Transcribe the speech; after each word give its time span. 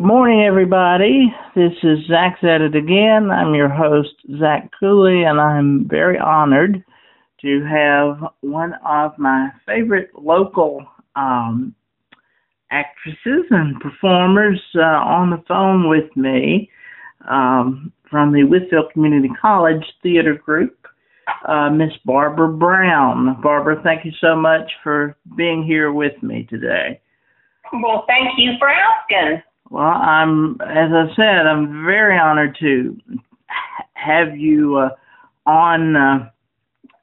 Good 0.00 0.06
morning, 0.06 0.40
everybody. 0.46 1.30
This 1.54 1.74
is 1.82 1.98
Zach's 2.08 2.42
at 2.42 2.62
it 2.62 2.74
again. 2.74 3.30
I'm 3.30 3.54
your 3.54 3.68
host, 3.68 4.14
Zach 4.38 4.70
Cooley, 4.80 5.24
and 5.24 5.38
I'm 5.38 5.86
very 5.86 6.18
honored 6.18 6.82
to 7.42 7.64
have 7.66 8.32
one 8.40 8.72
of 8.82 9.18
my 9.18 9.50
favorite 9.66 10.08
local 10.18 10.86
um, 11.16 11.74
actresses 12.70 13.44
and 13.50 13.78
performers 13.78 14.58
uh, 14.74 14.80
on 14.80 15.28
the 15.28 15.44
phone 15.46 15.90
with 15.90 16.16
me 16.16 16.70
um, 17.30 17.92
from 18.10 18.32
the 18.32 18.40
Wytheville 18.40 18.90
Community 18.94 19.28
College 19.38 19.84
Theater 20.02 20.34
Group, 20.34 20.78
uh, 21.46 21.68
Miss 21.68 21.92
Barbara 22.06 22.48
Brown. 22.48 23.38
Barbara, 23.42 23.78
thank 23.84 24.06
you 24.06 24.12
so 24.18 24.34
much 24.34 24.72
for 24.82 25.14
being 25.36 25.62
here 25.62 25.92
with 25.92 26.14
me 26.22 26.46
today. 26.48 26.98
Well, 27.70 28.06
thank 28.08 28.30
you 28.38 28.52
for 28.58 28.70
asking. 28.70 29.42
Well, 29.70 29.84
I'm, 29.84 30.60
as 30.62 30.90
I 30.92 31.06
said, 31.14 31.46
I'm 31.46 31.84
very 31.86 32.18
honored 32.18 32.56
to 32.60 32.98
have 33.94 34.36
you 34.36 34.76
uh, 34.78 34.90
on 35.48 35.96
uh, 35.96 36.30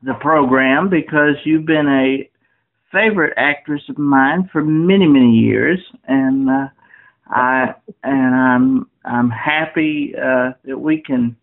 the 0.03 0.16
program 0.16 0.89
because 0.89 1.35
you've 1.45 1.66
been 1.66 1.88
a 1.88 2.30
favorite 2.91 3.34
actress 3.38 3.84
of 3.89 3.98
mine 3.98 4.49
for 4.52 4.63
many, 4.63 5.08
many 5.08 5.31
years, 5.31 5.80
and 6.08 6.49
uh, 6.49 6.67
I 7.30 7.73
and 8.03 8.35
I'm 8.35 8.89
I'm 9.05 9.30
happy 9.30 10.13
uh, 10.16 10.52
that 10.66 10.77
we 10.77 11.02
can 11.02 11.38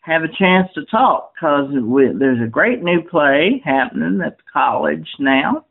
have 0.00 0.22
a 0.22 0.28
chance 0.38 0.68
to 0.74 0.84
talk 0.86 1.32
because 1.34 1.70
there's 2.18 2.42
a 2.42 2.50
great 2.50 2.82
new 2.82 3.02
play 3.02 3.62
happening 3.64 4.20
at 4.24 4.36
the 4.36 4.42
college 4.52 5.08
now. 5.18 5.64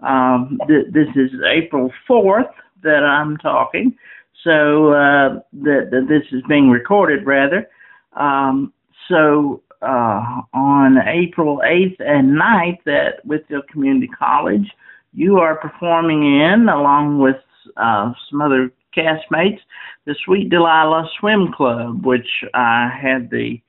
Um, 0.00 0.58
th- 0.66 0.92
this 0.92 1.08
is 1.16 1.30
April 1.46 1.90
4th 2.08 2.50
that 2.82 3.04
I'm 3.04 3.36
talking, 3.36 3.96
so 4.44 4.92
uh, 4.92 5.40
this 5.52 6.22
is 6.32 6.42
being 6.48 6.70
recorded 6.70 7.26
rather. 7.26 7.68
Um, 8.14 8.72
so 9.08 9.62
uh, 9.82 10.42
on 10.54 10.98
April 11.06 11.60
8th 11.64 12.00
and 12.00 12.38
9th 12.38 12.86
at 12.86 13.26
Wytheville 13.26 13.66
Community 13.68 14.08
College, 14.08 14.68
you 15.12 15.38
are 15.38 15.56
performing 15.56 16.22
in, 16.22 16.68
along 16.68 17.18
with 17.18 17.36
uh, 17.76 18.12
some 18.30 18.40
other 18.40 18.70
castmates, 18.96 19.60
the 20.04 20.14
Sweet 20.24 20.50
Delilah 20.50 21.08
Swim 21.18 21.52
Club, 21.52 22.04
which 22.04 22.28
I 22.54 22.90
had 23.00 23.30
the 23.30 23.60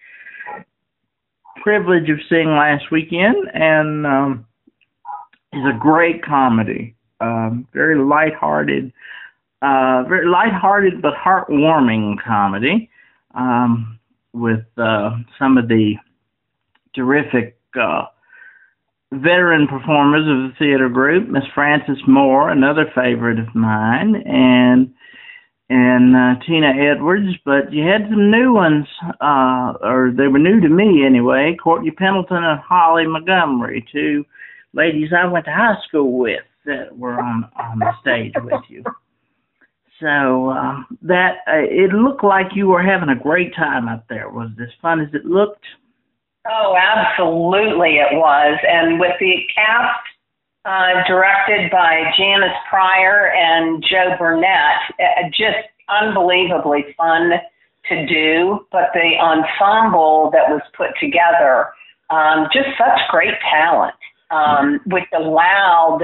privilege 1.62 2.10
of 2.10 2.20
seeing 2.30 2.50
last 2.50 2.92
weekend, 2.92 3.36
and 3.54 4.06
um, 4.06 4.46
is 5.54 5.64
a 5.66 5.78
great 5.78 6.24
comedy, 6.24 6.96
um, 7.20 7.68
very 7.74 7.98
lighthearted, 7.98 8.94
uh, 9.62 10.04
very 10.08 10.28
lighthearted 10.28 11.02
but 11.02 11.14
heartwarming 11.14 12.16
comedy, 12.26 12.90
um, 13.36 14.00
with 14.34 14.66
uh, 14.78 15.18
some 15.38 15.58
of 15.58 15.68
the 15.68 15.96
terrific 16.96 17.58
uh, 17.80 18.06
veteran 19.12 19.68
performers 19.68 20.22
of 20.22 20.52
the 20.52 20.56
theater 20.60 20.90
group, 20.90 21.30
Miss 21.30 21.44
Frances 21.54 21.98
Moore, 22.08 22.50
another 22.50 22.86
favorite 22.96 23.40
of 23.40 23.54
mine, 23.56 24.16
and 24.26 24.94
and 25.72 26.16
uh, 26.16 26.44
Tina 26.48 26.70
Edwards, 26.70 27.30
but 27.46 27.72
you 27.72 27.86
had 27.86 28.10
some 28.10 28.32
new 28.32 28.54
ones, 28.54 28.88
uh, 29.22 29.74
or 29.82 30.12
they 30.16 30.28
were 30.28 30.40
new 30.40 30.60
to 30.60 30.68
me 30.68 31.06
anyway. 31.06 31.56
Courtney 31.62 31.92
Pendleton 31.92 32.44
and 32.44 32.60
Holly 32.60 33.06
Montgomery, 33.06 33.86
two 33.92 34.26
ladies 34.74 35.10
I 35.16 35.28
went 35.28 35.46
to 35.46 35.52
high 35.52 35.78
school 35.88 36.18
with 36.18 36.42
that 36.66 36.98
were 36.98 37.20
on 37.20 37.48
on 37.56 37.80
the 37.80 37.92
stage 38.02 38.34
with 38.44 38.64
you. 38.68 38.84
So 40.00 40.50
uh, 40.52 40.84
that 41.02 41.38
uh, 41.48 41.66
it 41.68 41.92
looked 41.94 42.24
like 42.24 42.56
you 42.56 42.68
were 42.68 42.82
having 42.84 43.10
a 43.10 43.16
great 43.16 43.54
time 43.56 43.88
up 43.88 44.06
there. 44.08 44.30
Was 44.30 44.50
it 44.58 44.64
as 44.64 44.70
fun 44.82 45.02
as 45.02 45.14
it 45.14 45.26
looked? 45.26 45.66
Oh, 46.50 46.76
absolutely, 46.78 47.98
it 47.98 48.14
was, 48.14 48.58
and 48.68 49.00
with 49.00 49.12
the 49.20 49.44
cast 49.54 50.00
uh, 50.66 51.04
directed 51.08 51.72
by 51.72 52.12
Janice 52.18 52.56
Pryor 52.70 53.32
and 53.32 53.84
Joe 53.84 54.16
Burnett. 54.18 54.80
Uh, 55.00 55.30
just 55.30 55.68
unbelievably 55.90 56.96
fun 56.98 57.32
to 57.88 58.06
do, 58.08 58.66
but 58.72 58.90
the 58.94 59.18
ensemble 59.20 60.30
that 60.32 60.50
was 60.50 60.62
put 60.78 60.90
together, 61.00 61.70
um, 62.10 62.48
just 62.54 62.68
such 62.78 63.00
great 63.10 63.34
talent, 63.50 63.96
um, 64.32 64.80
which 64.86 65.06
allowed 65.18 66.04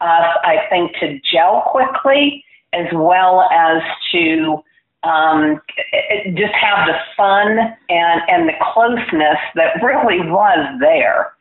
us, 0.00 0.36
I 0.44 0.58
think, 0.70 0.92
to 1.00 1.18
gel 1.32 1.64
quickly 1.72 2.44
as 2.74 2.86
well 2.92 3.48
as 3.52 3.82
to 4.12 4.62
um, 5.02 5.60
just 6.34 6.54
have 6.54 6.86
the 6.86 6.94
fun 7.16 7.58
and, 7.88 8.20
and 8.28 8.48
the 8.48 8.54
closeness 8.72 9.38
that 9.54 9.82
really 9.82 10.20
was 10.30 10.78
there 10.80 11.34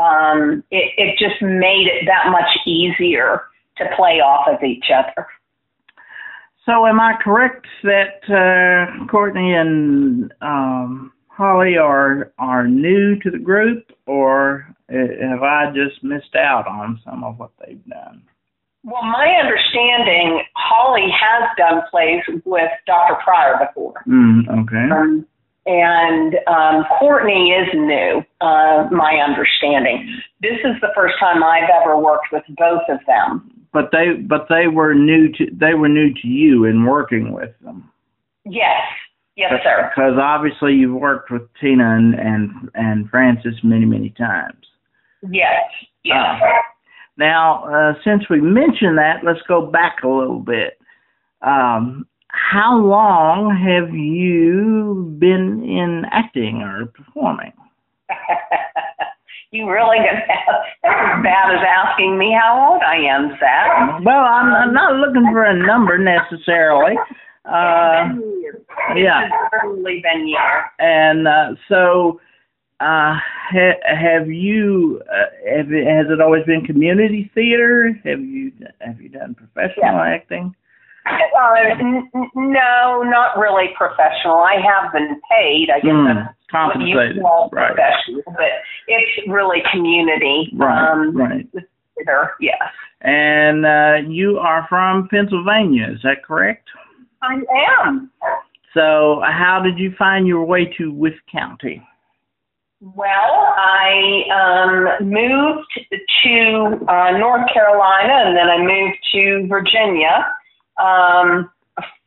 um, 0.00 0.64
it, 0.70 0.92
it 0.96 1.18
just 1.18 1.40
made 1.42 1.86
it 1.86 2.06
that 2.06 2.30
much 2.30 2.48
easier 2.66 3.42
to 3.76 3.84
play 3.96 4.20
off 4.20 4.46
of 4.48 4.62
each 4.62 4.86
other. 4.94 5.26
So, 6.66 6.86
am 6.86 7.00
I 7.00 7.14
correct 7.22 7.66
that 7.82 8.20
uh, 8.28 9.06
Courtney 9.06 9.54
and 9.54 10.32
um, 10.40 11.12
Holly 11.28 11.76
are 11.76 12.32
are 12.38 12.68
new 12.68 13.18
to 13.20 13.30
the 13.30 13.38
group, 13.38 13.90
or 14.06 14.66
uh, 14.92 15.28
have 15.28 15.42
I 15.42 15.72
just 15.74 16.04
missed 16.04 16.36
out 16.36 16.66
on 16.66 17.00
some 17.04 17.24
of 17.24 17.38
what 17.38 17.50
they've 17.58 17.84
done? 17.86 18.22
Well, 18.82 19.02
my 19.02 19.26
understanding, 19.42 20.42
Holly 20.54 21.08
has 21.10 21.48
done 21.56 21.82
plays 21.90 22.22
with 22.44 22.70
Dr. 22.86 23.16
Pryor 23.22 23.66
before. 23.66 24.02
Mm, 24.08 24.48
okay. 24.62 24.90
Um, 24.90 25.26
and 25.66 26.36
um, 26.46 26.84
Courtney 26.98 27.50
is 27.50 27.68
new, 27.74 28.24
uh, 28.40 28.88
my 28.90 29.16
understanding. 29.16 30.20
This 30.40 30.58
is 30.64 30.80
the 30.80 30.88
first 30.94 31.14
time 31.20 31.44
I've 31.44 31.68
ever 31.82 31.98
worked 31.98 32.28
with 32.32 32.42
both 32.56 32.82
of 32.88 32.98
them. 33.06 33.50
But 33.72 33.90
they, 33.92 34.14
but 34.14 34.46
they 34.48 34.66
were 34.66 34.94
new 34.94 35.30
to 35.32 35.46
they 35.52 35.74
were 35.74 35.88
new 35.88 36.12
to 36.12 36.26
you 36.26 36.64
in 36.64 36.86
working 36.86 37.32
with 37.32 37.50
them. 37.62 37.88
Yes, 38.44 38.82
yes, 39.36 39.52
sir. 39.62 39.92
Because 39.94 40.18
obviously 40.20 40.72
you've 40.72 40.98
worked 40.98 41.30
with 41.30 41.42
Tina 41.60 41.94
and 41.96 42.14
and 42.14 42.50
and 42.74 43.08
Frances 43.10 43.54
many 43.62 43.84
many 43.84 44.10
times. 44.10 44.66
Yes, 45.30 45.62
yes. 46.02 46.16
Uh, 46.16 46.46
now, 47.20 47.64
uh, 47.64 47.94
since 48.02 48.28
we 48.28 48.40
mentioned 48.40 48.98
that, 48.98 49.22
let's 49.24 49.42
go 49.46 49.64
back 49.64 49.98
a 50.02 50.08
little 50.08 50.40
bit. 50.40 50.80
Um, 51.42 52.06
how 52.28 52.76
long 52.76 53.54
have 53.54 53.94
you 53.94 55.14
been 55.18 55.62
in 55.62 56.04
acting 56.10 56.62
or 56.62 56.86
performing? 56.86 57.52
you 59.52 59.70
really 59.70 59.98
gonna 59.98 60.24
have 60.26 60.60
that's 60.82 60.94
as 60.94 61.22
bad 61.22 61.54
as 61.54 61.60
asking 61.62 62.18
me 62.18 62.36
how 62.40 62.72
old 62.72 62.82
I 62.82 62.96
am, 62.96 63.30
Zach. 63.38 64.00
Well, 64.04 64.24
I'm, 64.24 64.52
I'm 64.54 64.74
not 64.74 64.94
looking 64.96 65.28
for 65.30 65.44
a 65.44 65.56
number 65.56 65.98
necessarily. 65.98 66.96
Uh, 67.46 68.06
yeah, 68.94 69.28
certainly 69.50 70.02
been 70.02 70.28
years. 70.28 70.64
And 70.78 71.26
uh, 71.26 71.54
so, 71.68 72.20
uh, 72.80 73.14
ha- 73.52 73.80
have 73.84 74.28
you? 74.28 75.02
Uh, 75.10 75.56
have 75.56 75.70
it, 75.70 75.86
has 75.86 76.06
it 76.10 76.20
always 76.20 76.44
been 76.46 76.64
community 76.64 77.30
theater? 77.34 77.92
Have 78.04 78.20
you 78.20 78.52
have 78.80 79.00
you 79.00 79.10
done 79.10 79.34
professional 79.34 79.96
yeah. 79.96 80.14
acting? 80.14 80.54
Uh, 81.06 81.54
n- 81.78 82.10
no, 82.34 83.02
not 83.02 83.38
really 83.38 83.68
professional. 83.76 84.36
I 84.36 84.56
have 84.60 84.92
been 84.92 85.20
paid. 85.30 85.68
I 85.70 85.80
guess 85.80 85.90
mm, 85.90 86.14
that's 86.14 86.36
compensated, 86.50 87.22
right. 87.52 87.74
professional, 87.74 88.22
but 88.26 88.64
it's 88.88 89.28
really 89.28 89.58
community. 89.72 90.50
Right, 90.54 90.92
um, 90.92 91.16
right. 91.16 91.46
yes. 92.40 92.62
And 93.02 93.66
uh, 93.66 94.08
you 94.08 94.38
are 94.38 94.66
from 94.68 95.08
Pennsylvania, 95.08 95.88
is 95.92 96.00
that 96.02 96.24
correct? 96.24 96.68
I 97.22 97.40
am. 97.78 98.10
So, 98.74 99.20
how 99.24 99.60
did 99.62 99.78
you 99.78 99.92
find 99.98 100.26
your 100.26 100.44
way 100.44 100.72
to 100.78 100.92
Wythe 100.92 101.12
County? 101.30 101.82
Well, 102.80 103.54
I 103.58 104.24
um, 104.32 105.06
moved 105.06 105.68
to 106.24 106.86
uh, 106.88 107.18
North 107.18 107.52
Carolina 107.52 108.24
and 108.26 108.36
then 108.36 108.48
I 108.48 108.58
moved 108.58 108.96
to 109.12 109.46
Virginia 109.48 110.26
um, 110.80 111.50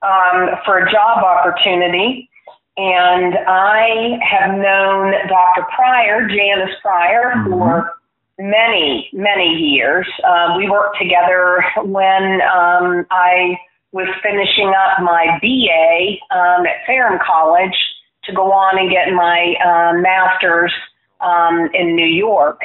um, 0.02 0.50
for 0.66 0.80
a 0.80 0.92
job 0.92 1.24
opportunity. 1.24 2.28
And 2.76 3.36
I 3.48 4.18
have 4.28 4.50
known 4.58 5.14
Dr. 5.30 5.68
Pryor, 5.76 6.28
Janice 6.28 6.76
Pryor, 6.82 7.34
mm-hmm. 7.36 7.52
for 7.52 7.94
many, 8.40 9.12
many 9.14 9.50
years. 9.54 10.08
Uh, 10.28 10.56
we 10.58 10.68
worked 10.68 10.98
together 11.00 11.64
when 11.84 12.42
um, 12.42 13.06
I 13.12 13.60
was 13.92 14.08
finishing 14.24 14.70
up 14.70 15.04
my 15.04 15.38
BA 15.40 16.36
um, 16.36 16.66
at 16.66 16.84
Ferrum 16.88 17.20
College 17.24 17.78
to 18.26 18.34
go 18.34 18.52
on 18.52 18.78
and 18.78 18.90
get 18.90 19.12
my 19.14 19.56
uh, 19.64 19.94
master's 20.00 20.74
um, 21.22 21.70
in 21.74 21.96
New 21.96 22.06
York. 22.08 22.62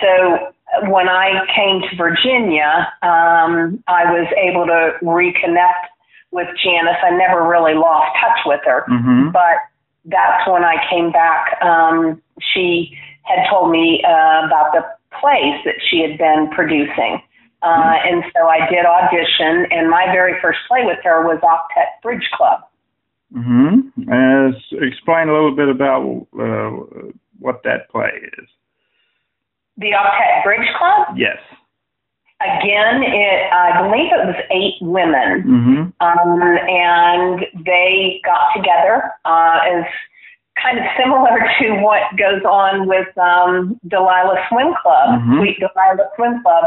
So 0.00 0.52
when 0.88 1.08
I 1.08 1.44
came 1.54 1.82
to 1.82 1.96
Virginia, 1.96 2.92
um, 3.02 3.82
I 3.86 4.04
was 4.10 4.26
able 4.36 4.66
to 4.66 4.92
reconnect 5.02 5.90
with 6.30 6.48
Janice. 6.64 6.96
I 7.02 7.10
never 7.10 7.46
really 7.46 7.74
lost 7.74 8.16
touch 8.20 8.40
with 8.46 8.60
her, 8.64 8.84
Mm-hmm. 8.88 9.30
but 9.30 9.56
that's 10.06 10.48
when 10.48 10.64
I 10.64 10.76
came 10.90 11.12
back. 11.12 11.62
Um, 11.62 12.20
she 12.40 12.96
had 13.22 13.48
told 13.50 13.70
me 13.70 14.02
uh, 14.04 14.46
about 14.46 14.72
the 14.72 14.82
plays 15.20 15.60
that 15.64 15.76
she 15.88 16.00
had 16.00 16.18
been 16.18 16.48
producing. 16.50 17.22
Uh, 17.62 17.94
and 18.04 18.24
so 18.34 18.48
I 18.48 18.66
did 18.68 18.84
audition, 18.84 19.70
and 19.70 19.88
my 19.88 20.06
very 20.06 20.40
first 20.40 20.58
play 20.66 20.84
with 20.84 20.98
her 21.04 21.22
was 21.22 21.38
Octette 21.42 22.02
Bridge 22.02 22.28
Club. 22.34 22.62
Mm-hmm. 23.34 24.10
Uh, 24.12 24.48
s- 24.56 24.72
explain 24.82 25.28
a 25.28 25.32
little 25.32 25.54
bit 25.54 25.68
about 25.68 26.26
uh, 26.38 27.10
what 27.38 27.62
that 27.64 27.88
play 27.90 28.10
is. 28.38 28.48
The 29.78 29.92
Octette 29.92 30.44
Bridge 30.44 30.68
Club, 30.78 31.16
Yes. 31.16 31.38
again, 32.40 33.02
it, 33.02 33.52
I 33.52 33.82
believe 33.82 34.12
it 34.12 34.26
was 34.26 34.36
eight 34.50 34.76
women 34.82 35.42
Mm-hmm. 35.42 35.80
um, 36.06 36.40
and 36.68 37.46
they 37.64 38.20
got 38.24 38.52
together 38.54 39.12
uh, 39.24 39.60
as 39.64 39.84
kind 40.62 40.78
of 40.78 40.84
similar 41.00 41.38
to 41.60 41.80
what 41.80 42.02
goes 42.18 42.42
on 42.44 42.86
with 42.86 43.08
um, 43.16 43.80
Delilah 43.88 44.44
Swim 44.50 44.74
Club, 44.82 45.20
Mhm. 45.20 45.38
Sweet 45.38 45.58
Delilah 45.58 46.08
Swim 46.16 46.42
Club. 46.42 46.64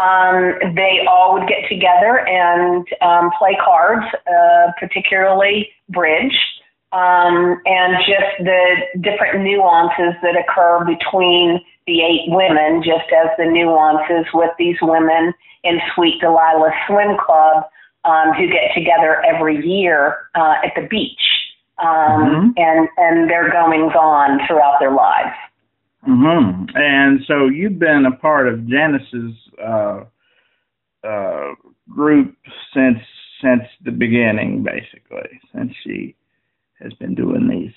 Um, 0.00 0.54
they 0.74 1.04
all 1.06 1.34
would 1.34 1.46
get 1.46 1.68
together 1.68 2.26
and 2.26 2.86
um, 3.02 3.30
play 3.38 3.56
cards, 3.62 4.06
uh, 4.26 4.72
particularly 4.78 5.68
bridge, 5.90 6.38
um, 6.92 7.60
and 7.66 7.96
just 7.98 8.32
the 8.38 8.76
different 9.00 9.44
nuances 9.44 10.14
that 10.22 10.36
occur 10.36 10.84
between 10.86 11.60
the 11.86 12.00
eight 12.00 12.28
women, 12.28 12.82
just 12.82 13.12
as 13.12 13.28
the 13.36 13.44
nuances 13.44 14.24
with 14.32 14.50
these 14.58 14.76
women 14.80 15.34
in 15.64 15.78
Sweet 15.94 16.20
Delilah 16.20 16.72
Swim 16.86 17.16
Club 17.18 17.64
um, 18.04 18.32
who 18.32 18.46
get 18.46 18.72
together 18.74 19.22
every 19.24 19.64
year 19.66 20.28
uh, 20.34 20.54
at 20.64 20.72
the 20.74 20.86
beach, 20.88 21.20
um, 21.78 22.54
and 22.56 22.88
and 22.96 23.28
their 23.28 23.50
goings 23.50 23.92
on 23.94 24.40
throughout 24.46 24.78
their 24.80 24.92
lives. 24.92 25.36
Mm-hmm. 26.08 26.66
And 26.74 27.20
so 27.26 27.46
you've 27.48 27.78
been 27.78 28.06
a 28.06 28.16
part 28.16 28.48
of 28.48 28.66
Janice's 28.66 29.34
uh, 29.62 30.04
uh, 31.06 31.54
group 31.88 32.34
since 32.74 32.98
since 33.42 33.62
the 33.84 33.90
beginning, 33.90 34.62
basically, 34.62 35.40
since 35.54 35.72
she 35.82 36.14
has 36.80 36.92
been 36.94 37.14
doing 37.14 37.48
these 37.48 37.72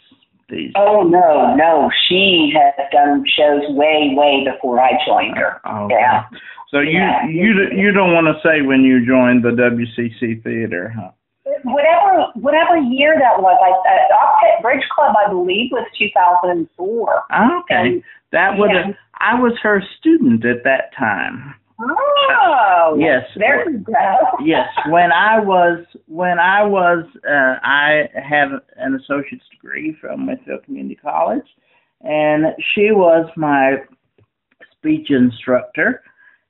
these. 0.50 0.72
Oh 0.76 1.04
no, 1.04 1.56
no, 1.56 1.90
she 2.08 2.54
has 2.56 2.74
done 2.92 3.24
shows 3.38 3.62
way, 3.70 4.14
way 4.14 4.46
before 4.50 4.80
I 4.80 4.92
joined 5.06 5.38
her. 5.38 5.62
Oh, 5.66 5.88
Yeah. 5.90 6.24
So 6.70 6.80
you 6.80 7.00
Yeah. 7.00 7.28
you 7.28 7.54
you 7.76 7.92
don't 7.92 8.14
want 8.14 8.28
to 8.28 8.42
say 8.48 8.62
when 8.62 8.82
you 8.84 9.06
joined 9.06 9.44
the 9.44 9.52
WCC 9.52 10.42
theater, 10.44 10.94
huh? 10.96 11.12
Whatever, 11.64 12.28
whatever 12.36 12.78
year 12.78 13.16
that 13.20 13.42
was, 13.42 13.58
I 13.62 13.72
uh, 13.90 14.18
Octette 14.18 14.62
Bridge 14.62 14.84
Club, 14.94 15.16
I 15.26 15.30
believe, 15.30 15.72
was 15.72 15.88
2004. 15.98 17.24
Okay, 17.62 17.76
And- 17.76 18.04
that 18.32 18.58
would 18.58 18.72
yeah. 18.72 18.92
I 19.20 19.40
was 19.40 19.54
her 19.62 19.82
student 20.00 20.44
at 20.46 20.64
that 20.64 20.94
time. 20.98 21.54
Oh, 21.80 22.98
Yes. 23.00 23.24
There 23.38 23.70
you 23.70 23.78
go. 23.80 23.94
Yes, 24.44 24.68
when 24.90 25.12
I 25.12 25.40
was 25.40 25.86
when 26.08 26.40
I 26.40 26.64
was 26.64 27.06
uh, 27.28 27.56
I 27.64 28.10
have 28.16 28.50
an 28.78 28.96
associate's 28.96 29.46
degree 29.50 29.96
from 30.02 30.28
Wytheville 30.28 30.64
Community 30.66 30.96
College, 30.96 31.46
and 32.02 32.46
she 32.74 32.92
was 32.92 33.30
my 33.38 33.78
speech 34.78 35.10
instructor, 35.12 36.02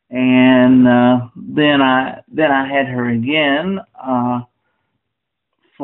and 0.10 0.88
uh, 0.88 1.28
then 1.36 1.82
I 1.82 2.22
then 2.32 2.52
I 2.52 2.68
had 2.68 2.88
her 2.88 3.10
again 3.10 3.80
uh, 4.02 4.42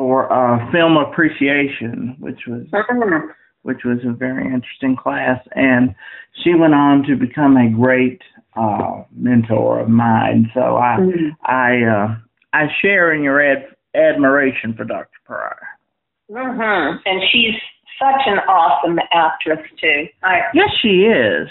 for 0.00 0.32
uh, 0.32 0.56
film 0.72 0.96
appreciation, 0.96 2.16
which 2.20 2.46
was 2.46 2.62
Mhm. 2.72 3.34
which 3.64 3.84
was 3.84 3.98
a 4.06 4.12
very 4.12 4.46
interesting 4.46 4.96
class. 4.96 5.38
And 5.54 5.94
she 6.42 6.54
went 6.54 6.72
on 6.72 7.02
to 7.02 7.16
become 7.16 7.58
a 7.58 7.68
great 7.68 8.22
uh, 8.56 9.02
mentor 9.14 9.80
of 9.80 9.90
mine. 9.90 10.50
So 10.54 10.78
I 10.78 10.96
Mhm. 10.98 11.36
I 11.44 11.82
uh, 11.84 12.14
I 12.54 12.68
share 12.80 13.12
in 13.12 13.22
your 13.22 13.42
ad- 13.42 13.76
admiration 13.94 14.72
for 14.72 14.84
Dr. 14.84 15.18
Pryor. 15.26 15.68
Mhm. 16.30 17.00
And 17.04 17.22
she's 17.30 17.54
such 17.98 18.22
an 18.26 18.38
awesome 18.48 18.98
actress 19.12 19.60
too. 19.78 20.08
I 20.22 20.44
Yes, 20.54 20.70
she 20.80 21.04
is. 21.04 21.50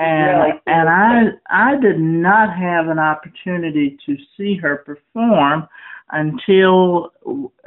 And 0.00 0.40
Really? 0.40 0.60
and 0.66 0.88
I 0.88 1.30
I 1.48 1.76
did 1.76 2.00
not 2.00 2.52
have 2.52 2.88
an 2.88 2.98
opportunity 2.98 3.96
to 4.06 4.16
see 4.36 4.56
her 4.56 4.78
perform 4.78 5.68
until 6.12 7.12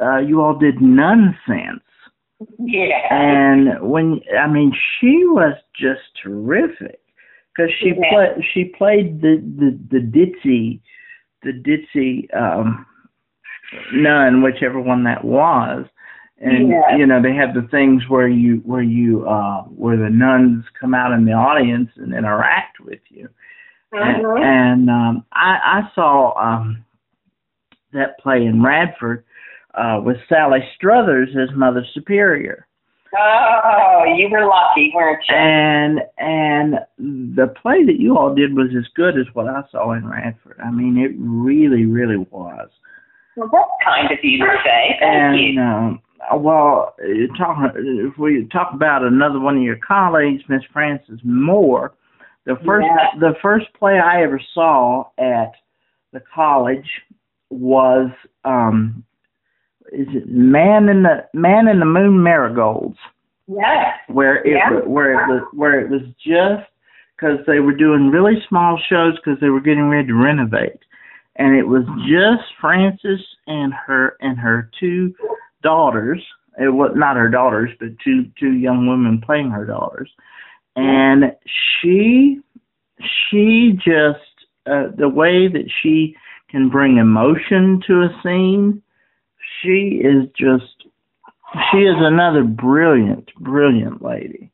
uh, 0.01 0.18
you 0.18 0.41
all 0.41 0.57
did 0.57 0.77
Nunsense. 0.77 1.81
yeah. 2.57 3.13
and 3.13 3.81
when 3.81 4.21
I 4.38 4.47
mean 4.47 4.71
she 5.00 5.24
was 5.25 5.56
just 5.75 6.01
terrific 6.24 7.00
because 7.56 7.71
she 7.80 7.89
Yeah. 7.89 8.09
played 8.12 8.45
she 8.53 8.63
played 8.65 9.21
the 9.21 9.41
the 9.57 9.77
the 9.91 10.00
ditzy 10.00 10.80
the 11.44 11.51
ditzy 11.51 12.33
um 12.36 12.86
nun 13.94 14.41
whichever 14.41 14.80
one 14.80 15.03
that 15.03 15.24
was 15.24 15.86
and 16.39 16.69
Yeah. 16.69 16.95
you 16.95 17.06
know 17.06 17.21
they 17.21 17.33
have 17.36 17.53
the 17.53 17.68
things 17.69 18.07
where 18.07 18.27
you 18.27 18.57
where 18.65 18.81
you 18.81 19.25
uh 19.27 19.63
where 19.63 19.97
the 19.97 20.09
nuns 20.09 20.63
come 20.80 20.94
out 20.94 21.12
in 21.12 21.25
the 21.25 21.33
audience 21.33 21.89
and 21.97 22.13
interact 22.13 22.80
with 22.80 23.01
you 23.09 23.27
and, 23.91 24.24
Mhm. 24.24 24.41
and 24.41 24.89
um 24.89 25.25
I 25.33 25.59
I 25.80 25.89
saw 25.94 26.33
um 26.39 26.86
that 27.94 28.19
play 28.19 28.45
in 28.45 28.62
Radford 28.63 29.24
uh 29.75 30.01
with 30.03 30.18
Sally 30.27 30.59
Struthers 30.75 31.30
as 31.41 31.56
Mother 31.56 31.86
Superior 31.94 32.65
Oh, 33.18 34.03
you 34.18 34.30
were 34.30 34.45
lucky, 34.45 34.91
weren't 34.94 35.24
you? 35.27 35.36
and 35.36 36.00
and 36.19 36.75
the 37.36 37.47
play 37.62 37.83
that 37.83 38.00
you 38.00 38.15
all 38.18 38.36
did 38.36 38.53
was 38.56 38.68
as 38.77 38.86
good 38.95 39.18
as 39.18 39.25
what 39.33 39.47
I 39.47 39.63
saw 39.71 39.94
in 39.94 40.07
Radford. 40.07 40.59
I 40.63 40.69
mean, 40.69 40.97
it 40.97 41.12
really, 41.18 41.86
really 41.86 42.18
was. 42.30 42.69
Well, 43.36 43.50
that's 43.51 43.71
kind 43.83 44.12
of 44.12 44.19
you 44.21 44.38
to 44.38 44.45
say. 44.63 44.97
Thank 45.00 45.01
and 45.01 45.39
you. 45.56 45.59
um, 45.62 46.01
well, 46.39 46.95
talk 47.36 47.74
if 47.75 48.18
we 48.19 48.47
talk 48.51 48.74
about 48.74 49.03
another 49.03 49.39
one 49.39 49.57
of 49.57 49.63
your 49.63 49.77
colleagues, 49.77 50.44
Miss 50.47 50.62
Frances 50.71 51.19
Moore, 51.24 51.94
the 52.45 52.57
first 52.63 52.86
Yeah. 52.86 53.19
the 53.19 53.33
first 53.41 53.74
play 53.74 54.00
I 54.00 54.21
ever 54.21 54.39
saw 54.53 55.06
at 55.18 55.53
the 56.13 56.21
college 56.33 56.88
was 57.50 58.10
um, 58.46 59.04
is 59.92 60.07
it 60.13 60.28
Man 60.30 60.90
in 60.90 61.04
the 61.04 61.25
Man 61.34 61.68
in 61.68 61.80
the 61.80 61.86
Moon 61.86 62.22
Marigolds 62.24 62.98
Yes. 63.48 63.98
where 64.08 64.38
it 64.46 64.53
Yeah. 64.58 64.79
where 64.82 65.12
it 65.13 65.27
was 65.27 65.44
where 65.53 65.79
it 65.79 65.89
was 65.89 66.01
just 66.25 66.70
because 67.15 67.39
they 67.48 67.60
were 67.60 67.74
doing 67.74 68.12
really 68.12 68.41
small 68.48 68.79
shows 68.89 69.15
because 69.15 69.39
they 69.39 69.50
were 69.50 69.60
getting 69.60 69.89
ready 69.89 70.08
to 70.08 70.13
renovate, 70.13 70.79
and 71.36 71.56
it 71.56 71.68
was 71.68 71.84
just 72.08 72.44
Frances 72.62 73.25
and 73.48 73.74
her 73.74 74.15
and 74.22 74.38
her 74.38 74.70
two 74.79 75.13
daughters. 75.63 76.24
It 76.60 76.70
was 76.70 76.91
not 76.96 77.15
her 77.18 77.29
daughters, 77.29 77.72
but 77.79 77.89
two 78.03 78.25
two 78.39 78.53
young 78.53 78.88
women 78.88 79.20
playing 79.20 79.50
her 79.50 79.65
daughters, 79.65 80.12
and 80.75 81.36
she 81.82 82.39
she 83.29 83.74
just 83.84 84.20
uh, 84.68 84.89
the 84.96 85.10
way 85.10 85.48
that 85.48 85.70
she 85.82 86.15
can 86.50 86.70
bring 86.70 86.98
emotion 86.98 87.82
to 87.88 88.01
a 88.01 88.10
scene. 88.24 88.82
She 89.62 90.01
is 90.03 90.25
just 90.38 90.86
she 91.72 91.77
is 91.79 91.96
another 91.98 92.44
brilliant, 92.44 93.34
brilliant 93.39 94.01
lady, 94.03 94.51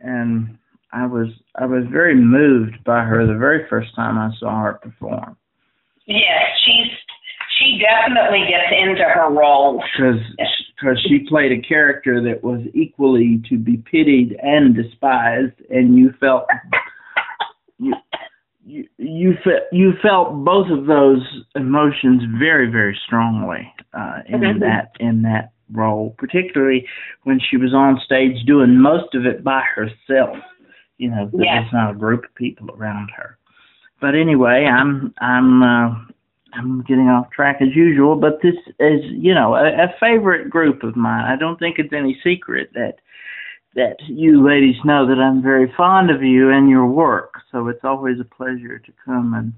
and 0.00 0.58
I 0.92 1.06
was 1.06 1.28
I 1.56 1.66
was 1.66 1.84
very 1.90 2.14
moved 2.14 2.82
by 2.84 3.02
her 3.04 3.26
the 3.26 3.38
very 3.38 3.68
first 3.68 3.94
time 3.94 4.18
I 4.18 4.30
saw 4.38 4.62
her 4.62 4.74
perform 4.74 5.36
Yes, 6.06 6.42
she's 6.64 6.92
she 7.58 7.80
definitely 7.80 8.40
gets 8.48 8.72
into 8.72 9.04
her 9.04 9.30
role. 9.30 9.82
because 9.96 10.20
because 10.78 11.00
she 11.08 11.20
played 11.28 11.52
a 11.52 11.62
character 11.66 12.20
that 12.22 12.42
was 12.42 12.60
equally 12.74 13.40
to 13.48 13.56
be 13.56 13.76
pitied 13.76 14.36
and 14.42 14.74
despised, 14.74 15.54
and 15.70 15.96
you 15.96 16.12
felt 16.20 16.46
you 17.78 17.94
you 18.64 18.86
you 18.98 19.34
felt 19.44 19.62
you 19.72 19.92
felt 20.02 20.44
both 20.44 20.70
of 20.70 20.86
those 20.86 21.22
emotions 21.54 22.22
very 22.38 22.70
very 22.70 22.98
strongly 23.06 23.72
uh, 23.92 24.20
in 24.26 24.60
that 24.60 24.92
in 25.00 25.22
that 25.22 25.52
role, 25.72 26.14
particularly 26.18 26.86
when 27.24 27.40
she 27.40 27.56
was 27.56 27.72
on 27.74 28.00
stage 28.04 28.44
doing 28.46 28.78
most 28.78 29.14
of 29.14 29.26
it 29.26 29.42
by 29.42 29.62
herself. 29.74 30.36
You 30.98 31.10
know, 31.10 31.28
there 31.32 31.44
Yeah. 31.44 31.60
was 31.60 31.72
not 31.72 31.90
a 31.90 31.98
group 31.98 32.24
of 32.24 32.34
people 32.34 32.70
around 32.70 33.10
her. 33.16 33.38
But 34.00 34.14
anyway, 34.14 34.66
I'm 34.66 35.14
I'm 35.20 35.62
uh, 35.62 35.94
I'm 36.52 36.82
getting 36.82 37.08
off 37.08 37.30
track 37.30 37.60
as 37.60 37.74
usual. 37.74 38.16
But 38.16 38.40
this 38.42 38.54
is 38.78 39.00
you 39.10 39.34
know 39.34 39.54
a, 39.54 39.66
a 39.84 39.94
favorite 40.00 40.50
group 40.50 40.82
of 40.82 40.96
mine. 40.96 41.24
I 41.24 41.36
don't 41.36 41.58
think 41.58 41.78
it's 41.78 41.92
any 41.92 42.18
secret 42.22 42.70
that 42.74 42.96
that 43.74 43.96
you 44.06 44.46
ladies 44.46 44.76
know 44.84 45.06
that 45.06 45.18
I'm 45.18 45.42
very 45.42 45.72
fond 45.76 46.10
of 46.10 46.22
you 46.22 46.50
and 46.50 46.68
your 46.68 46.86
work. 46.86 47.34
So 47.50 47.68
it's 47.68 47.84
always 47.84 48.18
a 48.20 48.24
pleasure 48.24 48.78
to 48.78 48.92
come 49.04 49.34
and 49.34 49.52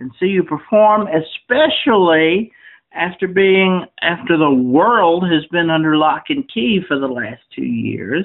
and 0.00 0.12
see 0.20 0.26
you 0.26 0.44
perform, 0.44 1.08
especially 1.08 2.52
after 2.92 3.26
being 3.26 3.84
after 4.00 4.36
the 4.36 4.50
world 4.50 5.24
has 5.24 5.44
been 5.50 5.70
under 5.70 5.96
lock 5.96 6.24
and 6.28 6.48
key 6.52 6.80
for 6.86 6.98
the 6.98 7.08
last 7.08 7.42
two 7.54 7.64
years. 7.64 8.24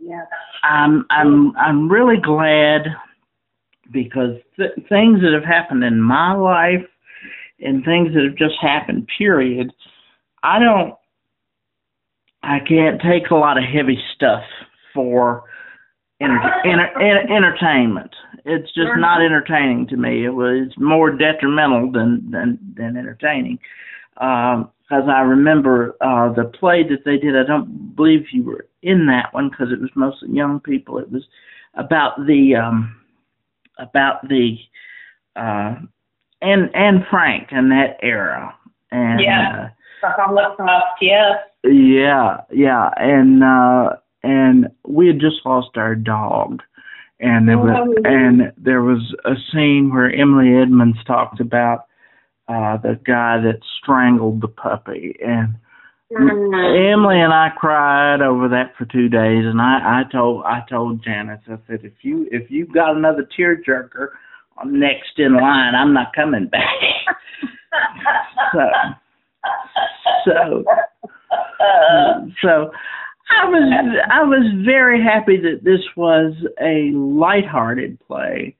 Yeah. 0.00 0.24
I'm 0.62 1.06
I'm 1.10 1.56
I'm 1.56 1.88
really 1.88 2.20
glad 2.22 2.82
because 3.90 4.36
th- 4.56 4.74
things 4.88 5.20
that 5.22 5.32
have 5.32 5.44
happened 5.44 5.84
in 5.84 6.00
my 6.00 6.34
life 6.34 6.86
and 7.60 7.84
things 7.84 8.12
that 8.14 8.24
have 8.24 8.36
just 8.36 8.56
happened 8.60 9.08
period 9.18 9.72
I 10.42 10.58
don't 10.58 10.94
I 12.42 12.58
can't 12.60 13.00
take 13.00 13.30
a 13.30 13.34
lot 13.34 13.58
of 13.58 13.64
heavy 13.64 13.98
stuff 14.14 14.42
for 14.92 15.44
enter- 16.20 16.66
enter- 16.66 17.32
entertainment. 17.32 18.14
It's 18.44 18.72
just 18.74 18.90
not 18.96 19.22
entertaining 19.22 19.86
to 19.88 19.96
me. 19.96 20.24
It 20.24 20.34
was 20.34 20.68
more 20.76 21.10
detrimental 21.10 21.92
than 21.92 22.28
than 22.30 22.58
than 22.76 22.96
entertaining. 22.96 23.58
Because 24.14 24.64
um, 25.04 25.10
I 25.10 25.20
remember 25.20 25.96
uh, 26.00 26.32
the 26.32 26.44
play 26.44 26.82
that 26.82 27.04
they 27.04 27.18
did. 27.18 27.36
I 27.36 27.44
don't 27.44 27.94
believe 27.94 28.26
you 28.32 28.42
were 28.42 28.66
in 28.82 29.06
that 29.06 29.32
one 29.32 29.48
because 29.48 29.72
it 29.72 29.80
was 29.80 29.90
mostly 29.94 30.30
young 30.30 30.58
people. 30.58 30.98
It 30.98 31.10
was 31.10 31.22
about 31.74 32.26
the 32.26 32.56
um, 32.56 32.96
about 33.78 34.28
the 34.28 34.56
uh, 35.36 35.76
and 36.40 36.74
Anne 36.74 37.06
Frank 37.08 37.48
and 37.52 37.70
that 37.70 37.98
era. 38.02 38.54
And 38.90 39.20
yeah, 39.20 39.68
uh, 40.02 40.08
yes. 41.00 41.38
Yeah, 41.64 42.38
yeah, 42.52 42.90
and 42.96 43.42
uh, 43.42 43.96
and 44.22 44.68
we 44.86 45.06
had 45.06 45.20
just 45.20 45.44
lost 45.44 45.76
our 45.76 45.94
dog, 45.94 46.60
and 47.20 47.48
there 47.48 47.58
was 47.58 47.76
oh. 47.76 48.02
and 48.04 48.52
there 48.56 48.82
was 48.82 49.14
a 49.24 49.34
scene 49.52 49.90
where 49.92 50.12
Emily 50.12 50.60
Edmonds 50.60 50.98
talked 51.06 51.40
about 51.40 51.86
uh, 52.48 52.78
the 52.78 52.98
guy 53.06 53.40
that 53.42 53.60
strangled 53.78 54.40
the 54.40 54.48
puppy, 54.48 55.16
and 55.24 55.54
mm-hmm. 56.12 56.92
Emily 56.92 57.20
and 57.20 57.32
I 57.32 57.50
cried 57.56 58.22
over 58.22 58.48
that 58.48 58.74
for 58.76 58.84
two 58.86 59.08
days, 59.08 59.44
and 59.44 59.60
I, 59.60 60.02
I 60.02 60.12
told 60.12 60.44
I 60.44 60.62
told 60.68 61.04
Janice 61.04 61.42
I 61.46 61.58
said 61.68 61.80
if 61.84 61.94
you 62.02 62.26
if 62.32 62.50
you've 62.50 62.72
got 62.72 62.96
another 62.96 63.26
tearjerker 63.38 64.08
I'm 64.58 64.78
next 64.78 65.18
in 65.18 65.34
line, 65.34 65.74
I'm 65.74 65.92
not 65.92 66.14
coming 66.14 66.46
back. 66.46 66.62
so 68.52 68.60
so 70.24 70.64
so 72.42 72.70
I 73.30 73.48
was 73.48 73.98
I 74.10 74.22
was 74.22 74.64
very 74.64 75.02
happy 75.02 75.36
that 75.38 75.64
this 75.64 75.80
was 75.96 76.34
a 76.60 76.90
lighthearted 76.94 77.98
play, 78.06 78.56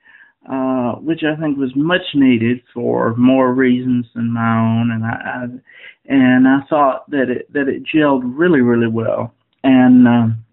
uh, 0.50 0.92
which 0.96 1.22
I 1.24 1.40
think 1.40 1.58
was 1.58 1.72
much 1.76 2.02
needed 2.14 2.62
for 2.72 3.14
more 3.16 3.52
reasons 3.52 4.06
than 4.14 4.32
my 4.32 4.58
own, 4.58 4.90
and 4.90 5.04
I, 5.04 5.08
I 5.08 5.46
and 6.06 6.48
I 6.48 6.60
thought 6.68 7.10
that 7.10 7.28
it 7.28 7.52
that 7.52 7.68
it 7.68 7.82
gelled 7.84 8.22
really 8.24 8.60
really 8.60 8.88
well, 8.88 9.34
and 9.62 10.08
um, 10.08 10.44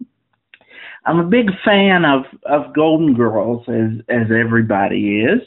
I'm 1.06 1.20
a 1.20 1.24
big 1.24 1.46
fan 1.64 2.04
of 2.04 2.24
of 2.44 2.74
Golden 2.74 3.14
Girls 3.14 3.64
as 3.68 4.04
as 4.08 4.26
everybody 4.30 5.22
is, 5.22 5.40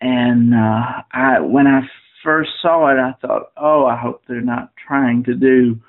and 0.00 0.54
uh, 0.54 1.02
I 1.12 1.40
when 1.40 1.66
I 1.66 1.80
first 2.22 2.50
saw 2.60 2.88
it, 2.88 2.98
I 2.98 3.14
thought, 3.20 3.52
oh, 3.56 3.86
I 3.86 3.96
hope 3.96 4.22
they're 4.26 4.40
not 4.40 4.72
trying 4.86 5.24
to 5.24 5.34
do 5.34 5.80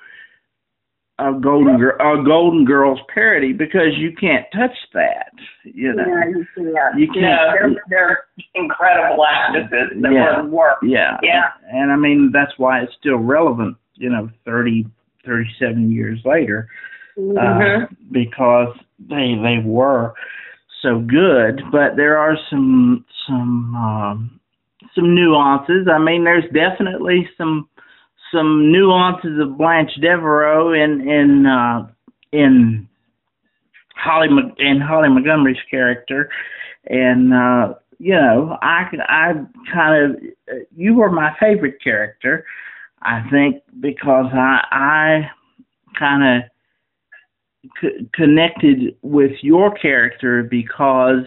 a 1.20 1.38
Golden 1.38 1.78
Girl, 1.78 1.96
a 2.00 2.24
Golden 2.24 2.64
Girls 2.64 2.98
parody 3.12 3.52
because 3.52 3.96
you 3.98 4.12
can't 4.18 4.46
touch 4.54 4.76
that. 4.94 5.32
You 5.64 5.92
know, 5.92 6.04
yeah, 6.06 6.28
you 6.28 6.46
can't. 6.56 6.98
You 6.98 7.06
can't. 7.08 7.14
they're, 7.52 7.74
they're 7.88 8.24
incredible 8.54 9.24
actresses 9.26 10.00
that 10.00 10.12
yeah, 10.12 10.42
work. 10.42 10.78
Yeah, 10.82 11.18
yeah. 11.22 11.50
And 11.70 11.92
I 11.92 11.96
mean 11.96 12.30
that's 12.32 12.52
why 12.56 12.80
it's 12.80 12.92
still 12.98 13.18
relevant. 13.18 13.76
You 13.94 14.10
know, 14.10 14.30
thirty, 14.44 14.86
thirty-seven 15.26 15.90
years 15.90 16.20
later, 16.24 16.68
mm-hmm. 17.18 17.84
uh, 17.84 17.86
because 18.10 18.74
they 18.98 19.34
they 19.42 19.58
were 19.62 20.14
so 20.82 21.00
good. 21.00 21.62
But 21.70 21.96
there 21.96 22.16
are 22.16 22.36
some 22.48 23.04
some 23.26 23.74
um, 23.76 24.39
some 24.94 25.14
nuances. 25.14 25.86
I 25.92 25.98
mean, 25.98 26.24
there's 26.24 26.44
definitely 26.52 27.28
some 27.36 27.68
some 28.32 28.70
nuances 28.72 29.38
of 29.40 29.58
Blanche 29.58 29.92
Devereaux 30.00 30.72
in 30.72 31.08
in 31.08 31.46
uh, 31.46 31.86
in 32.32 32.88
Holly 33.96 34.28
in 34.58 34.80
Holly 34.80 35.08
Montgomery's 35.08 35.58
character, 35.70 36.30
and 36.86 37.34
uh, 37.34 37.74
you 37.98 38.14
know, 38.14 38.56
I 38.62 38.88
I 39.08 39.32
kind 39.72 40.04
of 40.16 40.22
you 40.76 40.94
were 40.94 41.10
my 41.10 41.34
favorite 41.38 41.82
character, 41.82 42.44
I 43.02 43.22
think, 43.30 43.62
because 43.80 44.26
I 44.32 44.60
I 44.70 45.30
kind 45.98 46.44
of 46.44 46.50
c- 47.80 48.08
connected 48.14 48.96
with 49.02 49.32
your 49.42 49.74
character 49.74 50.42
because 50.42 51.24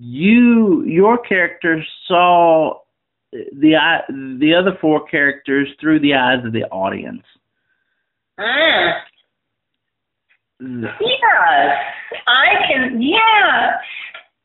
you 0.00 0.82
your 0.84 1.18
character 1.18 1.84
saw 2.08 2.80
the 3.32 3.74
the 4.40 4.54
other 4.54 4.76
four 4.80 5.06
characters 5.06 5.68
through 5.78 6.00
the 6.00 6.14
eyes 6.14 6.44
of 6.44 6.52
the 6.52 6.64
audience. 6.64 7.22
Mm. 8.38 8.92
Yes, 10.62 11.76
I 12.26 12.66
can. 12.68 13.00
Yes, 13.00 13.78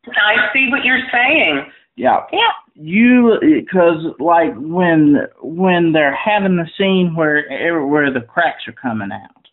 I 0.07 0.51
see 0.53 0.67
what 0.69 0.83
you're 0.83 0.99
saying. 1.11 1.65
Yeah. 1.95 2.25
Yeah. 2.33 2.51
You 2.75 3.37
because 3.41 4.13
like 4.19 4.53
when 4.57 5.27
when 5.41 5.93
they're 5.93 6.15
having 6.15 6.57
the 6.57 6.67
scene 6.77 7.15
where 7.15 7.87
where 7.87 8.11
the 8.11 8.21
cracks 8.21 8.67
are 8.67 8.73
coming 8.73 9.11
out, 9.13 9.44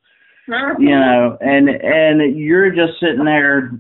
mm-hmm. 0.49 0.83
you 0.83 0.91
know, 0.91 1.39
and 1.41 1.69
and 1.69 2.39
you're 2.39 2.71
just 2.71 2.99
sitting 3.01 3.25
there 3.25 3.73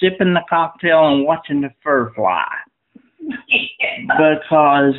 sipping 0.00 0.34
the 0.34 0.42
cocktail 0.48 1.08
and 1.08 1.24
watching 1.24 1.60
the 1.60 1.70
fur 1.82 2.12
fly 2.14 2.48
because 3.20 4.94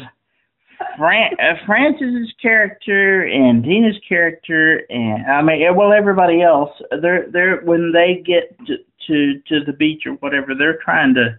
Fran- 0.98 1.36
uh, 1.40 1.56
Frances's 1.66 2.34
character 2.42 3.24
and 3.24 3.64
Dina's 3.64 4.00
character 4.08 4.82
and 4.90 5.26
I 5.26 5.42
mean 5.42 5.76
well 5.76 5.94
everybody 5.94 6.42
else 6.42 6.72
they're 7.02 7.30
they're 7.32 7.62
when 7.62 7.92
they 7.92 8.24
get 8.26 8.58
to 8.68 8.78
to, 9.08 9.40
to 9.48 9.66
the 9.66 9.74
beach 9.74 10.04
or 10.06 10.14
whatever 10.14 10.54
they're 10.56 10.80
trying 10.84 11.14
to 11.16 11.38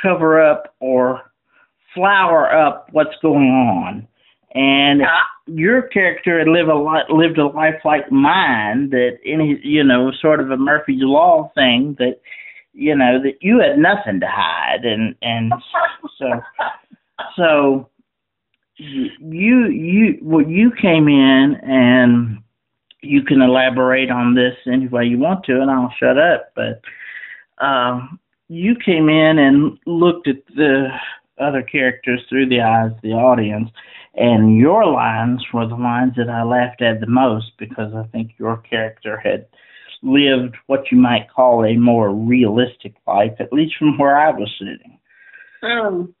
cover 0.00 0.42
up 0.42 0.74
or 0.80 1.20
flower 1.94 2.50
up 2.50 2.88
what's 2.92 3.16
going 3.20 3.48
on 3.48 4.08
and 4.54 5.02
your 5.46 5.82
character 5.82 6.38
had 6.38 6.48
lived 6.48 6.68
a 6.68 6.78
li- 6.78 7.04
lived 7.08 7.38
a 7.38 7.46
life 7.46 7.80
like 7.84 8.10
mine 8.12 8.90
that 8.90 9.18
any 9.24 9.58
you 9.62 9.82
know 9.82 10.12
sort 10.20 10.40
of 10.40 10.50
a 10.50 10.56
Murphy's 10.56 11.02
law 11.02 11.50
thing 11.54 11.96
that 11.98 12.20
you 12.72 12.94
know 12.94 13.20
that 13.22 13.38
you 13.40 13.60
had 13.60 13.78
nothing 13.78 14.20
to 14.20 14.26
hide. 14.28 14.84
And 14.84 15.14
and 15.22 15.52
so 16.18 16.42
so 17.36 17.88
you 18.78 19.66
you 19.68 20.18
well 20.22 20.46
you 20.46 20.72
came 20.80 21.08
in 21.08 21.56
and 21.62 22.38
you 23.00 23.22
can 23.22 23.42
elaborate 23.42 24.10
on 24.10 24.34
this 24.34 24.54
any 24.66 24.88
way 24.88 25.04
you 25.04 25.18
want 25.18 25.44
to 25.44 25.60
and 25.60 25.70
I'll 25.70 25.92
shut 25.98 26.18
up 26.18 26.52
but 26.54 26.80
um 27.64 28.18
you 28.48 28.74
came 28.84 29.08
in 29.08 29.38
and 29.38 29.78
looked 29.86 30.28
at 30.28 30.44
the 30.56 30.88
other 31.38 31.62
characters 31.62 32.20
through 32.28 32.48
the 32.48 32.60
eyes 32.60 32.92
of 32.92 33.00
the 33.02 33.12
audience 33.12 33.70
and 34.14 34.56
your 34.56 34.86
lines 34.86 35.42
were 35.52 35.66
the 35.66 35.74
lines 35.74 36.14
that 36.16 36.28
I 36.28 36.42
laughed 36.42 36.82
at 36.82 37.00
the 37.00 37.06
most 37.06 37.52
because 37.58 37.92
I 37.94 38.06
think 38.08 38.32
your 38.38 38.58
character 38.58 39.18
had 39.18 39.46
lived 40.02 40.56
what 40.66 40.90
you 40.90 40.98
might 40.98 41.30
call 41.34 41.64
a 41.64 41.76
more 41.76 42.14
realistic 42.14 42.94
life, 43.06 43.32
at 43.38 43.52
least 43.52 43.76
from 43.78 43.96
where 43.98 44.18
I 44.18 44.30
was 44.30 44.50
sitting. 44.58 44.98
Um, 45.62 46.14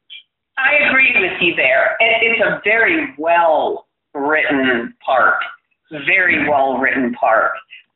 I 0.56 0.88
agree 0.88 1.12
with 1.16 1.40
you 1.40 1.54
there. 1.54 1.96
It, 2.00 2.22
it's 2.22 2.42
a 2.44 2.60
very 2.64 3.14
well 3.18 3.86
written 4.14 4.94
part, 5.04 5.42
very 5.90 6.48
well 6.48 6.78
written 6.78 7.12
part. 7.14 7.52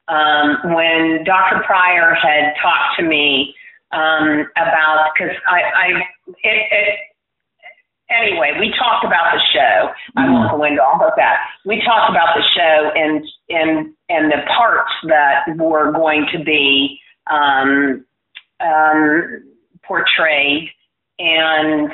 Um, 0.09 0.75
when 0.75 1.25
Dr. 1.25 1.62
Pryor 1.67 2.15
had 2.15 2.55
talked 2.62 2.99
to 2.99 3.05
me 3.05 3.55
um, 3.93 4.47
about, 4.57 5.11
because 5.15 5.35
I, 5.49 5.61
I 5.61 5.87
it, 6.43 6.67
it, 6.71 6.99
anyway, 8.11 8.53
we 8.59 8.73
talked 8.79 9.05
about 9.05 9.35
the 9.35 9.41
show. 9.53 9.65
I 10.16 10.30
won't 10.30 10.50
go 10.50 10.64
into 10.64 10.82
all 10.82 11.02
of 11.02 11.12
that. 11.16 11.38
We 11.64 11.82
talked 11.85 12.11
about 12.11 12.35
the 12.35 12.42
show 12.54 12.90
and 12.94 13.25
and 13.49 13.94
and 14.08 14.32
the 14.32 14.42
parts 14.56 14.92
that 15.08 15.56
were 15.56 15.92
going 15.92 16.26
to 16.32 16.42
be 16.42 16.99
um, 17.30 18.04
um, 18.61 19.42
portrayed, 19.85 20.70
and 21.18 21.90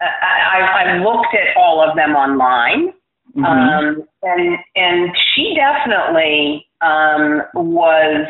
I, 0.00 0.84
I 0.86 0.98
looked 0.98 1.34
at 1.34 1.56
all 1.56 1.86
of 1.88 1.96
them 1.96 2.14
online. 2.16 2.92
Mm-hmm. 3.36 3.44
Um, 3.44 4.08
and 4.22 4.58
and 4.74 5.16
she 5.34 5.54
definitely 5.54 6.66
um, 6.80 7.42
was 7.54 8.26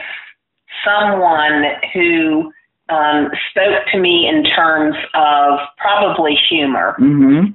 someone 0.84 1.64
who 1.94 2.52
um, 2.90 3.30
spoke 3.50 3.84
to 3.92 3.98
me 3.98 4.28
in 4.28 4.44
terms 4.44 4.96
of 5.14 5.58
probably 5.78 6.34
humor. 6.48 6.96
Mm-hmm. 6.98 7.52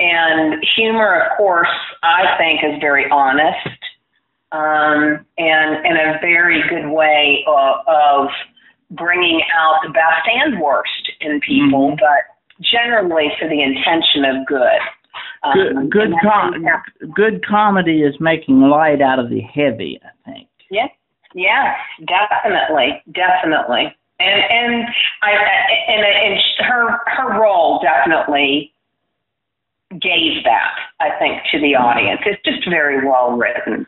And 0.00 0.64
humor, 0.74 1.22
of 1.22 1.36
course, 1.36 1.68
I 2.02 2.36
think 2.38 2.64
is 2.64 2.80
very 2.80 3.08
honest 3.10 3.68
um, 4.52 5.24
and 5.38 5.86
in 5.86 5.96
a 5.96 6.18
very 6.20 6.62
good 6.68 6.88
way 6.90 7.44
of, 7.46 7.86
of 7.86 8.28
bringing 8.90 9.42
out 9.56 9.80
the 9.84 9.90
best 9.90 10.26
and 10.26 10.60
worst 10.60 11.12
in 11.20 11.40
people, 11.40 11.88
mm-hmm. 11.88 12.00
but 12.00 12.64
generally 12.64 13.28
for 13.38 13.48
the 13.48 13.62
intention 13.62 14.24
of 14.24 14.46
good. 14.46 14.80
Good, 15.54 15.76
um, 15.76 15.88
good, 15.88 16.12
com- 16.22 16.64
good 17.14 17.46
comedy 17.46 18.02
is 18.02 18.14
making 18.20 18.60
light 18.60 19.00
out 19.00 19.18
of 19.18 19.30
the 19.30 19.40
heavy. 19.40 19.98
I 20.04 20.30
think. 20.30 20.48
Yes, 20.70 20.90
yes, 21.34 21.74
definitely, 22.06 23.02
definitely, 23.12 23.96
and 24.18 24.42
and 24.50 24.84
I 25.22 25.30
and, 25.88 26.04
and 26.04 26.40
her 26.58 26.98
her 27.06 27.40
role 27.40 27.80
definitely 27.82 28.74
gave 29.90 30.44
that 30.44 30.70
I 31.00 31.18
think 31.18 31.42
to 31.52 31.58
the 31.58 31.74
audience. 31.74 32.20
It's 32.24 32.42
just 32.44 32.68
very 32.68 33.06
well 33.06 33.36
written. 33.36 33.86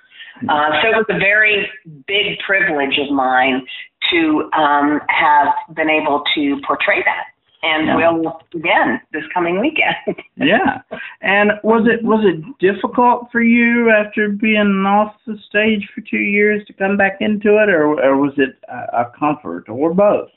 Uh, 0.49 0.71
so 0.83 0.89
it 0.89 0.97
was 0.97 1.07
a 1.09 1.19
very 1.19 1.69
big 2.07 2.39
privilege 2.45 2.99
of 2.99 3.15
mine 3.15 3.65
to 4.11 4.51
um, 4.53 5.01
have 5.09 5.55
been 5.75 5.91
able 5.91 6.25
to 6.35 6.61
portray 6.67 7.03
that. 7.05 7.27
And 7.65 7.87
yeah. 7.87 8.11
we'll 8.11 8.41
again 8.57 9.01
this 9.13 9.23
coming 9.33 9.61
weekend. 9.61 9.95
yeah, 10.37 10.83
and 11.21 11.53
was 11.63 11.87
it 11.87 12.05
was 12.05 12.25
it 12.27 12.43
difficult 12.59 13.29
for 13.31 13.41
you 13.41 13.89
after 13.89 14.31
being 14.31 14.83
off 14.85 15.15
the 15.29 15.39
stage 15.49 15.89
for 15.95 16.01
two 16.01 16.17
years 16.17 16.67
to 16.67 16.73
come 16.73 16.97
back 16.97 17.19
into 17.21 17.63
it, 17.63 17.69
or, 17.69 18.03
or 18.03 18.17
was 18.17 18.33
it 18.37 18.59
a, 18.69 19.03
a 19.03 19.13
comfort, 19.17 19.69
or 19.69 19.95
both? 19.95 20.31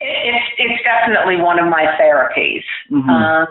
It, 0.00 0.34
it's 0.34 0.44
it's 0.58 0.82
definitely 0.84 1.40
one 1.40 1.58
of 1.58 1.70
my 1.70 1.86
therapies. 1.98 2.62
Mm-hmm. 2.92 3.08
Uh, 3.08 3.46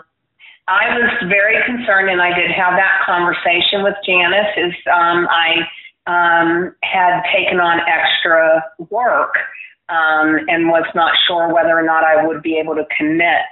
I 0.66 0.96
was 0.96 1.28
very 1.28 1.62
concerned, 1.66 2.08
and 2.08 2.22
I 2.22 2.34
did 2.34 2.50
have 2.50 2.74
that 2.76 3.04
conversation 3.04 3.82
with 3.82 3.94
Janice. 4.06 4.48
Is 4.56 4.74
um, 4.90 5.28
I 5.28 5.68
um, 6.06 6.74
had 6.82 7.22
taken 7.34 7.60
on 7.60 7.80
extra 7.80 8.64
work 8.90 9.34
um, 9.88 10.40
and 10.48 10.68
was 10.68 10.86
not 10.94 11.12
sure 11.26 11.52
whether 11.52 11.78
or 11.78 11.82
not 11.82 12.04
I 12.04 12.26
would 12.26 12.42
be 12.42 12.56
able 12.56 12.74
to 12.76 12.84
commit 12.96 13.44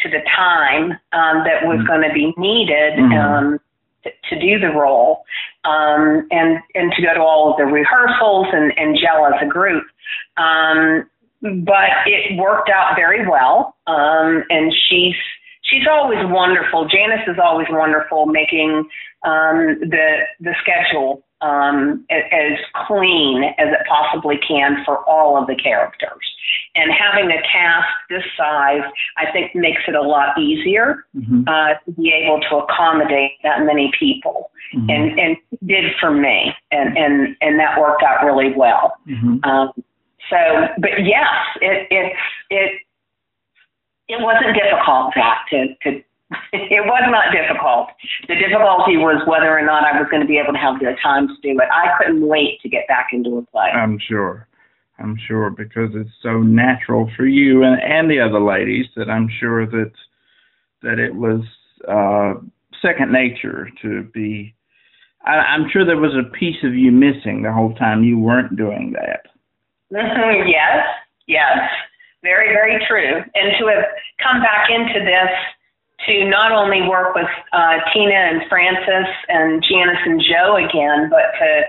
to 0.00 0.08
the 0.08 0.20
time 0.34 0.92
um, 1.12 1.44
that 1.44 1.64
was 1.64 1.78
mm-hmm. 1.78 1.86
going 1.86 2.02
to 2.02 2.14
be 2.14 2.32
needed 2.38 2.94
mm-hmm. 2.94 3.12
um, 3.12 3.60
to, 4.04 4.10
to 4.30 4.40
do 4.40 4.58
the 4.58 4.72
role, 4.72 5.24
um, 5.64 6.26
and 6.30 6.58
and 6.74 6.92
to 6.96 7.02
go 7.02 7.12
to 7.12 7.20
all 7.20 7.50
of 7.50 7.58
the 7.58 7.64
rehearsals 7.64 8.46
and, 8.52 8.72
and 8.78 8.96
gel 8.98 9.26
as 9.26 9.34
a 9.42 9.46
group. 9.46 9.84
Um, 10.38 11.04
but 11.42 11.90
it 12.06 12.38
worked 12.38 12.70
out 12.70 12.96
very 12.96 13.28
well, 13.28 13.76
um, 13.86 14.42
and 14.48 14.72
she's 14.88 15.14
she's 15.66 15.86
always 15.90 16.18
wonderful. 16.24 16.88
Janice 16.88 17.26
is 17.26 17.36
always 17.42 17.66
wonderful 17.70 18.26
making 18.26 18.88
um, 19.24 19.78
the 19.80 20.18
the 20.40 20.54
schedule 20.62 21.22
um, 21.42 22.06
as 22.10 22.58
clean 22.86 23.44
as 23.58 23.68
it 23.68 23.86
possibly 23.88 24.38
can 24.46 24.82
for 24.84 24.98
all 25.08 25.36
of 25.36 25.46
the 25.46 25.56
characters. 25.56 26.24
And 26.74 26.90
having 26.92 27.30
a 27.30 27.42
cast 27.42 27.88
this 28.08 28.22
size, 28.36 28.82
I 29.16 29.30
think, 29.32 29.54
makes 29.54 29.82
it 29.88 29.94
a 29.94 30.02
lot 30.02 30.38
easier 30.38 31.04
mm-hmm. 31.14 31.42
uh, 31.46 31.74
to 31.84 31.92
be 31.92 32.12
able 32.12 32.40
to 32.48 32.56
accommodate 32.56 33.32
that 33.42 33.64
many 33.64 33.90
people. 33.98 34.50
Mm-hmm. 34.74 34.90
And 34.90 35.20
and 35.20 35.36
did 35.66 35.92
for 36.00 36.10
me, 36.10 36.52
and 36.72 36.96
and 36.96 37.36
and 37.40 37.58
that 37.60 37.78
worked 37.80 38.02
out 38.02 38.24
really 38.24 38.52
well. 38.56 38.94
Mm-hmm. 39.08 39.48
Um, 39.48 39.70
so, 40.28 40.36
but 40.78 41.04
yes, 41.04 41.30
it 41.60 41.86
it's 41.90 42.20
it 42.50 42.80
it 44.08 44.20
wasn't 44.20 44.54
difficult, 44.54 45.14
Zach, 45.14 45.46
to, 45.50 45.74
to 45.82 46.02
it 46.52 46.84
was 46.84 47.04
not 47.10 47.30
difficult. 47.30 47.88
The 48.26 48.34
difficulty 48.34 48.96
was 48.96 49.22
whether 49.26 49.56
or 49.56 49.64
not 49.64 49.84
I 49.84 49.98
was 49.98 50.08
going 50.10 50.22
to 50.22 50.26
be 50.26 50.38
able 50.38 50.52
to 50.52 50.58
have 50.58 50.78
the 50.80 50.96
time 51.02 51.28
to 51.28 51.34
do 51.42 51.58
it. 51.58 51.68
I 51.70 51.94
couldn't 51.98 52.26
wait 52.26 52.60
to 52.62 52.68
get 52.68 52.88
back 52.88 53.08
into 53.12 53.38
a 53.38 53.42
play. 53.46 53.70
I'm 53.70 53.98
sure. 53.98 54.48
I'm 54.98 55.16
sure 55.28 55.50
because 55.50 55.90
it's 55.94 56.10
so 56.22 56.42
natural 56.42 57.10
for 57.16 57.26
you 57.26 57.62
and, 57.62 57.80
and 57.82 58.10
the 58.10 58.20
other 58.20 58.40
ladies 58.40 58.86
that 58.96 59.10
I'm 59.10 59.28
sure 59.40 59.66
that 59.66 59.92
that 60.82 60.98
it 60.98 61.14
was 61.14 61.42
uh, 61.88 62.34
second 62.82 63.12
nature 63.12 63.68
to 63.82 64.04
be. 64.14 64.54
I, 65.24 65.32
I'm 65.32 65.68
sure 65.70 65.84
there 65.84 65.96
was 65.96 66.14
a 66.14 66.30
piece 66.36 66.62
of 66.64 66.74
you 66.74 66.92
missing 66.92 67.42
the 67.42 67.52
whole 67.52 67.74
time 67.74 68.04
you 68.04 68.18
weren't 68.18 68.56
doing 68.56 68.94
that. 68.94 69.26
yes, 69.90 70.86
yes. 71.26 71.58
Very, 72.26 72.50
very 72.50 72.84
true. 72.88 73.22
And 73.38 73.54
to 73.60 73.66
have 73.70 73.84
come 74.18 74.42
back 74.42 74.66
into 74.68 74.98
this 74.98 75.30
to 76.06 76.28
not 76.28 76.50
only 76.50 76.82
work 76.88 77.14
with 77.14 77.30
uh, 77.52 77.78
Tina 77.94 78.18
and 78.34 78.42
Frances 78.48 79.06
and 79.28 79.62
Janice 79.62 80.02
and 80.04 80.20
Joe 80.20 80.56
again, 80.56 81.08
but 81.08 81.30
to 81.38 81.62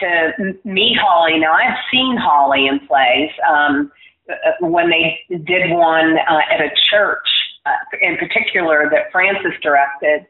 to 0.00 0.54
meet 0.64 0.96
Holly. 0.96 1.38
Now 1.38 1.52
I've 1.52 1.76
seen 1.92 2.16
Holly 2.16 2.68
in 2.68 2.80
plays 2.86 3.30
um, 3.46 3.92
uh, 4.30 4.66
when 4.66 4.88
they 4.88 5.20
did 5.44 5.70
one 5.70 6.16
uh, 6.16 6.40
at 6.54 6.60
a 6.60 6.70
church, 6.88 7.28
uh, 7.66 7.76
in 8.00 8.16
particular 8.16 8.88
that 8.90 9.12
Frances 9.12 9.52
directed. 9.62 10.26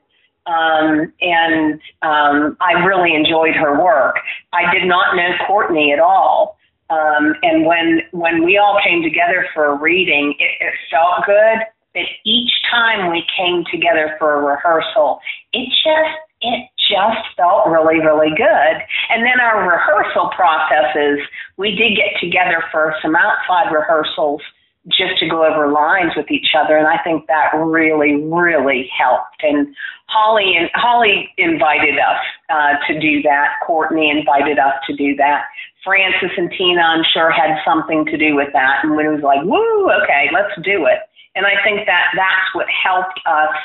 Um, 0.46 1.12
and 1.20 1.74
um, 2.02 2.56
I 2.60 2.72
really 2.84 3.14
enjoyed 3.14 3.54
her 3.54 3.80
work. 3.80 4.16
I 4.52 4.72
did 4.72 4.88
not 4.88 5.14
know 5.14 5.30
Courtney 5.46 5.92
at 5.92 6.00
all, 6.00 6.58
um, 6.90 7.35
and 7.42 7.66
when 7.66 8.01
when 8.12 8.44
we 8.44 8.57
all 8.57 8.81
came 8.83 9.03
together 9.03 9.46
for 9.55 9.66
a 9.66 9.74
reading, 9.74 10.35
it, 10.38 10.64
it 10.64 10.74
felt 10.90 11.27
good. 11.27 11.59
But 11.94 12.05
each 12.24 12.53
time 12.70 13.11
we 13.11 13.24
came 13.37 13.64
together 13.70 14.16
for 14.18 14.35
a 14.35 14.42
rehearsal, 14.42 15.20
it 15.53 15.68
just 15.85 16.16
it 16.40 16.68
just 16.90 17.37
felt 17.37 17.68
really 17.68 18.01
really 18.01 18.31
good. 18.31 18.74
And 19.11 19.24
then 19.24 19.40
our 19.40 19.68
rehearsal 19.68 20.31
processes, 20.35 21.18
we 21.59 21.72
did 21.72 21.96
get 21.96 22.18
together 22.20 22.64
for 22.72 22.94
some 23.03 23.14
outside 23.14 23.70
rehearsals 23.72 24.40
just 24.87 25.18
to 25.18 25.29
go 25.29 25.44
over 25.44 25.70
lines 25.70 26.12
with 26.16 26.31
each 26.31 26.55
other 26.57 26.77
and 26.77 26.87
I 26.87 26.98
think 27.03 27.27
that 27.27 27.51
really 27.55 28.16
really 28.24 28.88
helped 28.96 29.42
and 29.42 29.74
Holly 30.07 30.57
and 30.57 30.70
Holly 30.74 31.29
invited 31.37 31.98
us 31.98 32.20
uh, 32.48 32.74
to 32.87 32.98
do 32.98 33.20
that 33.22 33.48
Courtney 33.66 34.11
invited 34.11 34.59
us 34.59 34.74
to 34.87 34.96
do 34.96 35.14
that 35.16 35.44
Frances 35.88 36.37
and 36.37 36.53
Tina 36.53 36.85
I'm 36.85 37.05
sure 37.16 37.33
had 37.33 37.57
something 37.64 38.05
to 38.12 38.20
do 38.20 38.37
with 38.37 38.53
that 38.53 38.85
and 38.85 38.92
when 38.92 39.09
it 39.09 39.16
was 39.16 39.24
like 39.24 39.40
woo 39.48 39.88
okay 40.05 40.29
let's 40.37 40.53
do 40.61 40.85
it 40.85 41.09
and 41.35 41.48
I 41.48 41.57
think 41.64 41.88
that 41.88 42.12
that's 42.12 42.48
what 42.53 42.68
helped 42.68 43.16
us 43.24 43.57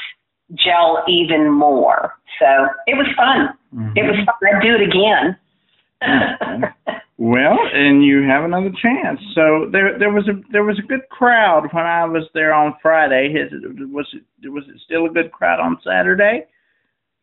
gel 0.56 1.04
even 1.12 1.52
more 1.52 2.16
so 2.40 2.72
it 2.88 2.96
was 2.96 3.12
fun 3.20 3.52
mm-hmm. 3.76 3.92
it 4.00 4.08
was 4.08 4.16
fun 4.24 4.40
I'd 4.40 4.64
do 4.64 4.80
it 4.80 4.88
again 4.88 5.36
well, 7.18 7.58
and 7.74 8.04
you 8.04 8.24
have 8.24 8.44
another 8.44 8.72
chance. 8.82 9.20
So 9.36 9.70
there, 9.72 9.98
there 9.98 10.12
was 10.12 10.28
a 10.28 10.34
there 10.52 10.64
was 10.64 10.80
a 10.80 10.88
good 10.88 11.08
crowd 11.10 11.70
when 11.72 11.86
I 11.86 12.06
was 12.06 12.24
there 12.34 12.54
on 12.54 12.76
Friday. 12.82 13.34
Is 13.34 13.52
it, 13.54 13.90
was 13.90 14.08
it 14.14 14.50
was 14.50 14.64
it 14.68 14.82
still 14.84 15.06
a 15.06 15.10
good 15.10 15.32
crowd 15.32 15.60
on 15.60 15.78
Saturday? 15.84 16.46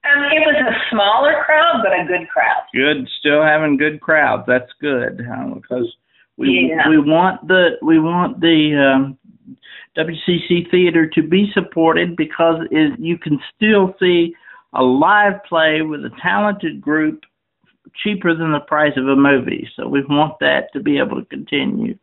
Um, 0.03 0.25
it 0.33 0.41
was 0.41 0.57
a 0.57 0.91
smaller 0.91 1.43
crowd, 1.45 1.83
but 1.83 1.93
a 1.93 2.07
good 2.07 2.29
crowd. 2.29 2.63
Good, 2.73 3.09
still 3.19 3.43
having 3.43 3.77
good 3.77 4.01
crowds. 4.01 4.45
That's 4.47 4.71
good 4.81 5.21
uh, 5.21 5.55
because 5.55 5.95
we 6.39 6.71
yeah. 6.71 6.89
we 6.89 6.99
want 6.99 7.47
the 7.47 7.77
we 7.83 7.99
want 7.99 8.41
the 8.41 8.95
um, 8.95 9.19
WCC 9.97 10.71
theater 10.71 11.07
to 11.07 11.23
be 11.23 11.51
supported 11.53 12.17
because 12.17 12.63
it, 12.71 12.99
you 12.99 13.19
can 13.19 13.39
still 13.55 13.95
see 14.01 14.35
a 14.73 14.83
live 14.83 15.45
play 15.47 15.83
with 15.83 16.01
a 16.01 16.11
talented 16.23 16.81
group 16.81 17.25
cheaper 18.03 18.35
than 18.35 18.53
the 18.53 18.61
price 18.61 18.97
of 18.97 19.07
a 19.07 19.17
movie. 19.17 19.69
So 19.77 19.87
we 19.87 20.03
want 20.09 20.39
that 20.41 20.73
to 20.73 20.81
be 20.81 20.99
able 20.99 21.21
to 21.21 21.27
continue. 21.27 21.99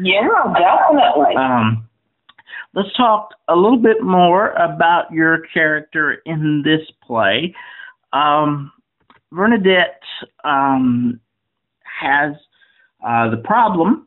Yeah, 0.00 0.28
definitely. 0.52 1.36
Um, 1.36 1.88
let's 2.78 2.94
talk 2.96 3.30
a 3.48 3.56
little 3.56 3.78
bit 3.78 4.02
more 4.02 4.50
about 4.52 5.10
your 5.10 5.40
character 5.52 6.22
in 6.26 6.62
this 6.64 6.86
play. 7.04 7.52
Um, 8.12 8.70
Bernadette 9.32 10.00
um, 10.44 11.18
has 11.82 12.34
uh, 13.04 13.30
the 13.30 13.38
problem 13.38 14.06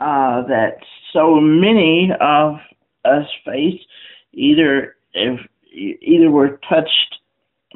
uh, 0.00 0.42
that 0.48 0.78
so 1.12 1.40
many 1.40 2.10
of 2.20 2.56
us 3.04 3.26
face. 3.44 3.80
Either 4.32 4.96
if 5.14 5.40
either 5.72 6.30
we're 6.30 6.56
touched 6.68 7.18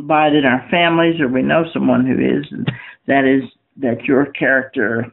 by 0.00 0.26
it 0.26 0.34
in 0.34 0.44
our 0.44 0.66
families 0.68 1.20
or 1.20 1.28
we 1.28 1.42
know 1.42 1.64
someone 1.72 2.04
who 2.04 2.14
is, 2.14 2.44
that 3.06 3.24
is 3.24 3.48
that 3.76 4.02
your 4.04 4.26
character 4.26 5.06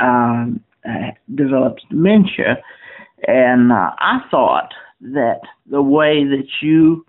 um, 0.00 0.62
uh, 0.88 1.10
develops 1.34 1.82
dementia. 1.90 2.62
And 3.26 3.72
uh, 3.72 3.90
I 3.98 4.20
thought 4.30 4.70
that 5.00 5.40
the 5.70 5.82
way 5.82 6.24
that 6.24 6.48
you 6.60 7.04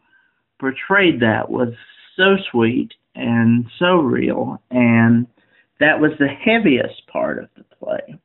portrayed 0.59 1.19
that 1.21 1.49
was 1.49 1.69
so 2.15 2.35
sweet 2.51 2.91
and 3.15 3.65
so 3.79 3.97
real, 3.97 4.61
and 4.71 5.27
that 5.79 5.99
was 5.99 6.11
the 6.19 6.27
heaviest 6.27 7.05
part 7.11 7.39
of 7.39 7.49
the 7.57 7.63
play. 7.75 8.19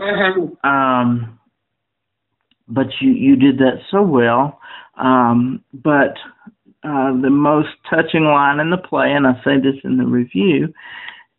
Mm-hmm. 0.00 0.68
Um, 0.68 1.38
but 2.68 2.86
you 3.00 3.12
you 3.12 3.36
did 3.36 3.58
that 3.58 3.80
so 3.90 4.02
well. 4.02 4.60
Um, 4.96 5.62
but 5.72 6.16
uh, 6.82 7.12
the 7.20 7.30
most 7.30 7.68
touching 7.88 8.24
line 8.24 8.60
in 8.60 8.70
the 8.70 8.76
play, 8.76 9.12
and 9.12 9.26
I 9.26 9.34
say 9.44 9.58
this 9.58 9.80
in 9.84 9.98
the 9.98 10.06
review, 10.06 10.72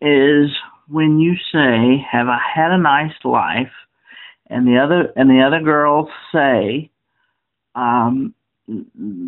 is 0.01 0.49
when 0.87 1.19
you 1.19 1.35
say, 1.51 2.05
"Have 2.11 2.27
I 2.27 2.39
had 2.55 2.71
a 2.71 2.77
nice 2.77 3.15
life?" 3.23 3.71
And 4.49 4.67
the 4.67 4.77
other 4.77 5.11
and 5.15 5.29
the 5.29 5.41
other 5.41 5.61
girls 5.61 6.09
say, 6.33 6.89
um, 7.75 8.33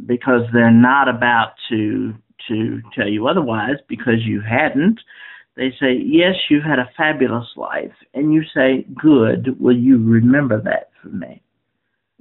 because 0.06 0.42
they're 0.54 0.72
not 0.72 1.08
about 1.08 1.54
to 1.70 2.14
to 2.48 2.82
tell 2.96 3.08
you 3.08 3.28
otherwise, 3.28 3.76
because 3.88 4.26
you 4.26 4.42
hadn't. 4.42 5.00
They 5.56 5.72
say, 5.80 5.94
"Yes, 5.94 6.36
you've 6.50 6.64
had 6.64 6.80
a 6.80 6.90
fabulous 6.98 7.48
life," 7.56 7.94
and 8.14 8.34
you 8.34 8.44
say, 8.56 8.86
"Good. 8.96 9.60
Will 9.60 9.76
you 9.78 9.98
remember 9.98 10.62
that 10.62 10.90
for 11.02 11.10
me?" 11.10 11.42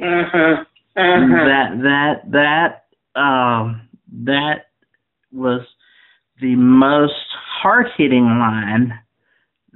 Mhm. 0.00 0.66
Mhm. 0.96 1.44
That 1.46 1.82
that 1.82 2.30
that 3.14 3.20
um, 3.20 3.88
that 4.24 4.66
was 5.32 5.62
the 6.40 6.56
most 6.56 7.14
heart 7.60 7.88
hitting 7.96 8.24
line 8.24 8.98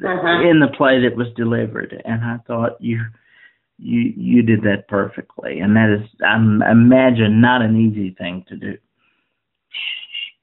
Mhm. 0.03 0.51
in 0.51 0.59
the 0.61 0.69
play 0.69 1.01
that 1.01 1.17
was 1.17 1.33
delivered, 1.35 2.01
and 2.05 2.25
I 2.25 2.38
thought 2.47 2.81
you 2.81 3.01
you 3.79 4.12
you 4.17 4.43
did 4.43 4.62
that 4.62 4.87
perfectly, 4.88 5.61
and 5.61 5.75
that 5.77 5.91
is 5.91 6.09
I 6.25 6.37
imagine 6.37 7.41
not 7.41 7.62
an 7.62 7.77
easy 7.77 8.11
thing 8.11 8.45
to 8.49 8.57
do. 8.57 8.77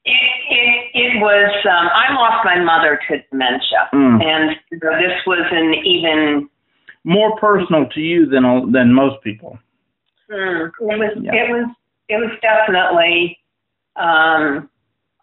It, 0.05 0.15
it, 0.49 0.91
it 0.95 1.21
was, 1.21 1.51
um, 1.65 1.89
I 1.93 2.13
lost 2.15 2.43
my 2.43 2.59
mother 2.59 2.99
to 3.09 3.17
dementia, 3.29 3.89
Mm. 3.93 4.23
and 4.23 4.55
this 4.71 5.25
was 5.27 5.45
an 5.51 5.73
even, 5.85 6.49
More 7.03 7.37
personal 7.37 7.85
to 7.89 8.01
you 8.01 8.25
than 8.25 8.71
than 8.71 8.93
most 8.93 9.21
people. 9.23 9.59
mm, 10.31 10.67
it 10.67 10.99
was, 10.99 11.17
Yeah. 11.21 11.33
it 11.35 11.49
was, 11.51 11.65
it 12.09 12.17
was 12.17 12.31
definitely, 12.41 13.37
um, 13.95 14.69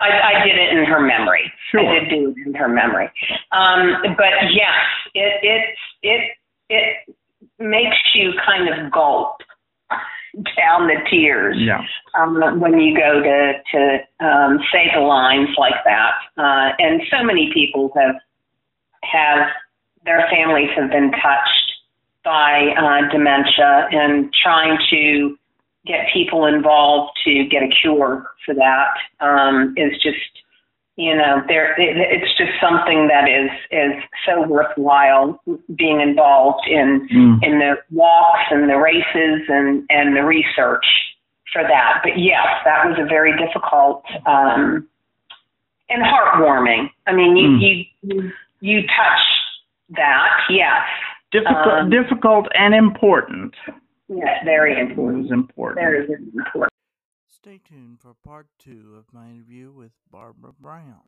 I, 0.01 0.09
I 0.09 0.45
did 0.45 0.57
it 0.59 0.77
in 0.77 0.85
her 0.85 1.01
memory. 1.01 1.51
Sure. 1.71 1.81
I 1.81 2.01
did 2.01 2.11
do 2.11 2.35
it 2.37 2.47
in 2.47 2.55
her 2.55 2.69
memory. 2.69 3.11
Um, 3.53 4.03
but 4.17 4.33
yes, 4.53 4.77
it, 5.15 5.41
it, 5.43 5.77
it, 6.03 6.31
it 6.69 7.17
makes 7.59 7.97
you 8.15 8.33
kind 8.45 8.69
of 8.69 8.93
gulp 8.93 9.37
down 10.57 10.87
the 10.87 10.97
tears. 11.11 11.57
Yeah. 11.59 11.81
um, 12.19 12.61
when 12.61 12.79
you 12.79 12.97
go 12.97 13.23
to 13.23 13.53
to 13.73 14.27
um, 14.27 14.59
say 14.73 14.91
the 14.95 15.01
lines 15.01 15.49
like 15.57 15.77
that. 15.85 16.13
Uh, 16.37 16.73
and 16.79 17.03
so 17.11 17.23
many 17.25 17.51
people 17.53 17.91
have 17.97 18.17
have 19.03 19.49
their 20.05 20.27
families 20.31 20.71
have 20.77 20.91
been 20.91 21.11
touched 21.11 21.73
by 22.25 22.75
uh, 22.77 23.11
dementia 23.13 23.89
and 23.93 24.33
trying 24.43 24.79
to 24.91 25.39
get 25.87 26.07
people 26.13 26.47
involved 26.47 27.13
to 27.25 27.45
get 27.45 27.63
a 27.63 27.69
cure 27.69 28.27
for 28.45 28.55
that 28.55 28.95
um, 29.21 29.75
is 29.77 29.93
just 30.03 30.17
you 30.97 31.15
know 31.15 31.43
there 31.47 31.73
it, 31.81 31.97
it's 31.97 32.37
just 32.39 32.53
something 32.61 33.09
that 33.09 33.29
is 33.29 33.51
is 33.71 34.03
so 34.27 34.43
worthwhile 34.47 35.41
being 35.77 36.01
involved 36.01 36.67
in 36.67 37.09
Mm. 37.13 37.43
in 37.43 37.59
the 37.59 37.77
walks 37.91 38.45
and 38.51 38.69
the 38.69 38.77
races 38.77 39.43
and 39.49 39.85
and 39.91 40.17
the 40.17 40.25
research 40.25 40.87
for 41.53 41.63
that. 41.63 42.01
But 42.03 42.19
yes, 42.19 42.47
that 42.65 42.87
was 42.87 42.99
a 42.99 43.05
very 43.05 43.37
difficult 43.39 44.05
um, 44.27 44.87
and 45.89 46.03
heartwarming. 46.03 46.91
I 47.07 47.13
mean, 47.13 47.37
you 47.37 47.49
Mm. 47.49 47.61
you 48.03 48.33
you, 48.61 48.83
touch 48.83 49.21
that, 49.91 50.31
yes, 50.49 50.83
Difficult, 51.31 51.67
Um, 51.67 51.91
difficult, 51.91 52.49
and 52.55 52.75
important. 52.75 53.55
Yes, 54.09 54.43
very 54.45 54.73
It 54.73 54.91
important. 54.91 55.23
was 55.25 55.33
important. 55.33 55.81
Very 55.85 56.07
important. 56.07 56.73
Stay 57.29 57.61
tuned 57.69 58.01
for 58.01 58.15
part 58.25 58.47
two 58.59 58.97
of 58.99 59.13
my 59.13 59.29
interview 59.29 59.71
with 59.73 59.93
Barbara 60.11 60.53
Brown. 60.59 61.03